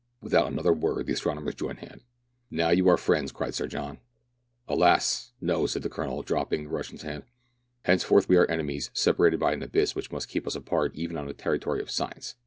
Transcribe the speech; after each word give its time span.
Without 0.19 0.51
another 0.51 0.73
word 0.73 1.05
the 1.05 1.13
astronomers 1.13 1.53
joined 1.53 1.77
hands." 1.77 2.01
Now 2.49 2.69
you 2.71 2.89
are 2.89 2.97
friends," 2.97 3.31
cried 3.31 3.53
Sir 3.53 3.67
John." 3.67 3.99
Alas! 4.67 5.31
no/' 5.39 5.67
said 5.69 5.83
the 5.83 5.89
Colonel, 5.91 6.23
dropping 6.23 6.63
the 6.63 6.71
Rus'^ian's 6.71 7.03
hand;" 7.03 7.21
henceforth 7.85 8.27
we 8.27 8.37
are 8.37 8.49
enemies, 8.49 8.89
separated 8.95 9.39
by 9.39 9.53
an 9.53 9.61
abyss 9.61 9.93
which 9.93 10.11
must 10.11 10.27
keep 10.29 10.47
us 10.47 10.55
apart 10.55 10.95
even 10.95 11.17
on 11.17 11.27
the 11.27 11.33
territory 11.35 11.81
of 11.83 11.91
science." 11.91 12.33